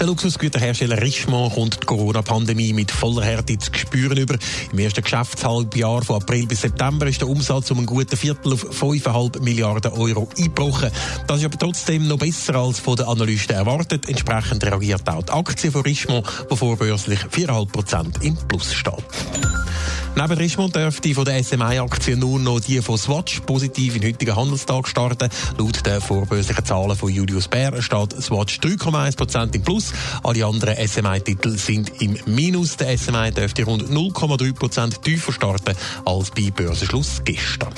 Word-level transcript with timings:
Der 0.00 0.06
Luxusgüterhersteller 0.06 1.02
Richemont 1.02 1.52
kommt 1.52 1.82
die 1.82 1.86
Corona-Pandemie 1.86 2.72
mit 2.72 2.90
voller 2.90 3.22
Härte 3.22 3.58
zu 3.58 3.70
spüren 3.74 4.16
über. 4.16 4.34
Im 4.72 4.78
ersten 4.78 5.02
Geschäftshalbjahr 5.02 6.02
von 6.02 6.22
April 6.22 6.46
bis 6.46 6.62
September 6.62 7.06
ist 7.06 7.20
der 7.20 7.28
Umsatz 7.28 7.70
um 7.70 7.76
einen 7.76 7.86
guten 7.86 8.16
Viertel 8.16 8.54
auf 8.54 8.64
5,5 8.64 9.42
Milliarden 9.42 9.92
Euro 9.92 10.26
eingebrochen. 10.38 10.90
Das 11.26 11.40
ist 11.40 11.44
aber 11.44 11.58
trotzdem 11.58 12.08
noch 12.08 12.16
besser 12.16 12.54
als 12.54 12.80
von 12.80 12.96
den 12.96 13.08
Analysten 13.08 13.54
erwartet. 13.54 14.08
Entsprechend 14.08 14.64
reagiert 14.64 15.06
auch 15.06 15.22
die 15.22 15.32
Aktie 15.32 15.70
von 15.70 15.82
Richemont, 15.82 16.26
die 16.50 16.56
vorbörslich 16.56 17.20
4,5 17.20 17.66
Prozent 17.70 18.24
im 18.24 18.38
Plus 18.48 18.72
steht. 18.72 19.04
Neben 20.16 20.38
Richmond 20.38 20.74
dürfte 20.74 21.14
von 21.14 21.24
der 21.24 21.42
SMI-Aktie 21.42 22.16
nur 22.16 22.38
noch 22.38 22.60
die 22.60 22.82
von 22.82 22.98
Swatch 22.98 23.40
positiv 23.40 23.96
in 23.96 24.04
heutigen 24.04 24.34
Handelstag 24.34 24.88
starten. 24.88 25.28
Laut 25.56 25.86
den 25.86 26.00
vorbörslichen 26.00 26.64
Zahlen 26.64 26.96
von 26.96 27.10
Julius 27.10 27.48
Baer 27.48 27.80
steht 27.80 28.20
Swatch 28.20 28.58
3,1% 28.58 29.54
im 29.54 29.62
Plus. 29.62 29.92
Alle 30.22 30.44
anderen 30.44 30.76
SMI-Titel 30.76 31.56
sind 31.56 32.02
im 32.02 32.18
Minus. 32.26 32.76
Der 32.76 32.98
SMI 32.98 33.30
dürfte 33.30 33.64
rund 33.64 33.84
0,3% 33.84 35.00
tiefer 35.00 35.32
starten 35.32 35.76
als 36.04 36.30
bei 36.30 36.50
Börsenschluss 36.50 37.22
gestern. 37.24 37.72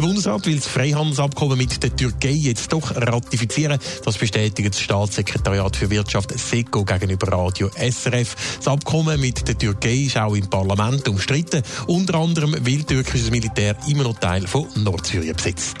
Der 0.00 0.06
Bundesrat 0.06 0.46
will 0.46 0.56
das 0.56 0.66
Freihandelsabkommen 0.66 1.58
mit 1.58 1.82
der 1.82 1.94
Türkei 1.94 2.30
jetzt 2.30 2.72
doch 2.72 2.96
ratifizieren. 2.96 3.78
Das 4.02 4.16
bestätigt 4.16 4.72
das 4.72 4.80
Staatssekretariat 4.80 5.76
für 5.76 5.90
Wirtschaft 5.90 6.32
SECO 6.38 6.86
gegenüber 6.86 7.30
Radio 7.30 7.68
SRF. 7.68 8.34
Das 8.56 8.68
Abkommen 8.68 9.20
mit 9.20 9.46
der 9.46 9.58
Türkei 9.58 10.06
ist 10.06 10.16
auch 10.16 10.34
im 10.34 10.48
Parlament 10.48 11.06
umstritten. 11.06 11.62
Unter 11.86 12.14
anderem, 12.14 12.56
weil 12.60 12.84
türkisches 12.84 13.30
Militär 13.30 13.76
immer 13.88 14.04
noch 14.04 14.18
Teil 14.18 14.46
von 14.46 14.68
Nordsyrien 14.74 15.36
besitzt. 15.36 15.76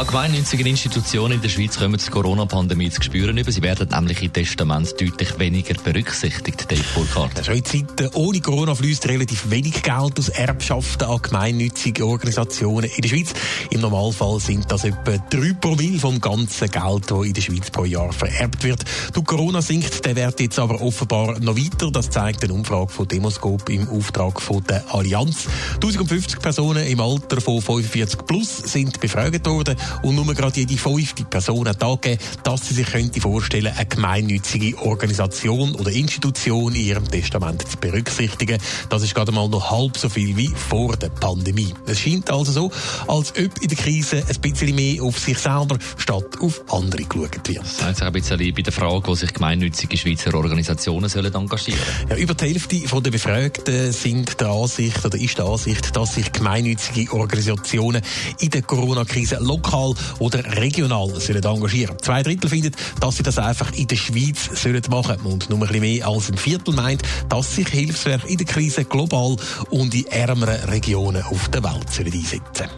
Auch 0.00 0.06
gemeinnützige 0.06 0.66
Institutionen 0.66 1.34
in 1.34 1.42
der 1.42 1.50
Schweiz 1.50 1.78
kommen 1.78 2.00
die 2.02 2.10
Corona-Pandemie 2.10 2.88
zu 2.88 3.02
spüren. 3.02 3.38
Sie 3.46 3.62
werden 3.62 3.86
nämlich 3.90 4.22
in 4.22 4.32
Testaments 4.32 4.94
deutlich 4.96 5.38
weniger 5.38 5.74
berücksichtigt, 5.74 6.70
Dave 6.70 6.82
Burkhardt. 6.94 7.44
Schon 7.44 7.56
in 7.56 7.64
Zeiten 7.66 8.08
ohne 8.14 8.40
Corona 8.40 8.74
fließt 8.74 9.06
relativ 9.08 9.50
wenig 9.50 9.82
Geld 9.82 10.18
aus 10.18 10.30
Erbschaften 10.30 11.06
an 11.06 11.20
gemeinnützige 11.20 12.06
Organisationen 12.06 12.88
in 12.88 13.02
der 13.02 13.08
Schweiz. 13.10 13.34
Im 13.68 13.82
Normalfall 13.82 14.40
sind 14.40 14.72
das 14.72 14.84
etwa 14.84 15.18
3 15.18 15.52
Promille 15.60 15.98
vom 15.98 16.18
ganzen 16.18 16.70
Geld, 16.70 17.10
das 17.10 17.26
in 17.26 17.34
der 17.34 17.42
Schweiz 17.42 17.70
pro 17.70 17.84
Jahr 17.84 18.10
vererbt 18.14 18.64
wird. 18.64 18.82
Durch 19.12 19.26
Corona 19.26 19.60
sinkt 19.60 20.06
der 20.06 20.16
Wert 20.16 20.40
jetzt 20.40 20.58
aber 20.58 20.80
offenbar 20.80 21.38
noch 21.40 21.58
weiter. 21.58 21.90
Das 21.90 22.08
zeigt 22.08 22.42
eine 22.42 22.54
Umfrage 22.54 22.90
von 22.90 23.06
Demoscope 23.06 23.70
im 23.70 23.86
Auftrag 23.90 24.40
von 24.40 24.64
der 24.64 24.82
Allianz. 24.94 25.46
1050 25.74 26.40
Personen 26.40 26.86
im 26.86 27.00
Alter 27.00 27.42
von 27.42 27.60
45 27.60 28.24
plus 28.24 28.56
sind 28.56 28.98
befragt 28.98 29.46
worden 29.46 29.76
und 30.02 30.14
nur 30.14 30.34
gerade 30.34 30.60
jede 30.60 30.76
fünfte 30.76 31.24
Person 31.24 31.68
hat 31.68 31.82
angegeben, 31.82 32.22
dass 32.42 32.68
sie 32.68 32.74
sich 32.74 32.86
könnte 32.86 33.20
vorstellen, 33.20 33.72
eine 33.74 33.86
gemeinnützige 33.86 34.78
Organisation 34.78 35.74
oder 35.74 35.90
Institution 35.90 36.74
in 36.74 36.82
ihrem 36.82 37.08
Testament 37.08 37.66
zu 37.68 37.76
berücksichtigen. 37.78 38.58
Das 38.88 39.02
ist 39.02 39.14
gerade 39.14 39.32
mal 39.32 39.48
noch 39.48 39.70
halb 39.70 39.96
so 39.96 40.08
viel 40.08 40.36
wie 40.36 40.48
vor 40.48 40.96
der 40.96 41.08
Pandemie. 41.08 41.74
Es 41.86 42.00
scheint 42.00 42.30
also 42.30 42.52
so, 42.52 42.72
als 43.08 43.30
ob 43.30 43.62
in 43.62 43.68
der 43.68 43.76
Krise 43.76 44.24
ein 44.28 44.40
bisschen 44.40 44.74
mehr 44.74 45.02
auf 45.02 45.18
sich 45.18 45.38
selber 45.38 45.78
statt 45.96 46.38
auf 46.40 46.62
andere 46.72 47.04
geschaut 47.04 47.48
wird. 47.48 47.62
Das 47.62 47.82
heißt 47.82 48.02
ein 48.02 48.12
bisschen 48.12 48.38
bei 48.54 48.62
der 48.62 48.72
Frage, 48.72 49.06
wo 49.06 49.14
sich 49.14 49.32
gemeinnützige 49.32 49.96
Schweizer 49.96 50.34
Organisationen 50.34 51.08
sollen 51.08 51.34
engagieren 51.34 51.80
ja, 52.08 52.16
Über 52.16 52.34
die 52.34 52.44
Hälfte 52.44 52.76
der 53.00 53.10
Befragten 53.10 53.92
sind 53.92 54.40
der 54.40 54.48
Ansicht 54.48 55.04
oder 55.04 55.18
ist 55.18 55.38
der 55.38 55.46
Ansicht, 55.46 55.96
dass 55.96 56.14
sich 56.14 56.32
gemeinnützige 56.32 57.12
Organisationen 57.12 58.02
in 58.40 58.50
der 58.50 58.62
Corona-Krise 58.62 59.38
lokal 59.40 59.79
oder 60.18 60.44
regional 60.56 61.08
sollen 61.20 61.42
engagieren. 61.42 61.96
Zwei 62.00 62.22
Drittel 62.22 62.48
finden, 62.50 62.72
dass 63.00 63.16
sie 63.16 63.22
das 63.22 63.38
einfach 63.38 63.72
in 63.72 63.86
der 63.86 63.96
Schweiz 63.96 64.50
sollen 64.54 64.82
machen 64.90 65.16
Und 65.24 65.50
nur 65.50 65.58
ein 65.58 65.66
bisschen 65.66 65.80
mehr 65.80 66.06
als 66.06 66.30
ein 66.30 66.36
Viertel 66.36 66.74
meint, 66.74 67.02
dass 67.28 67.54
sich 67.54 67.68
Hilfswerke 67.68 68.28
in 68.28 68.38
der 68.38 68.46
Krise 68.46 68.84
global 68.84 69.36
und 69.70 69.94
in 69.94 70.06
ärmeren 70.06 70.68
Regionen 70.70 71.22
auf 71.22 71.48
der 71.48 71.62
Welt 71.62 71.90
sollen 71.90 72.12
einsetzen 72.12 72.68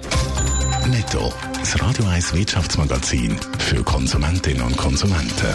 Netto, 0.88 1.32
das 1.58 1.80
Radio 1.80 2.04
1 2.06 2.34
Wirtschaftsmagazin 2.34 3.36
für 3.58 3.82
Konsumentinnen 3.82 4.62
und 4.62 4.76
Konsumenten. 4.76 5.54